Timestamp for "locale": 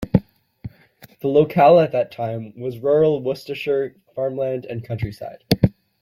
1.27-1.77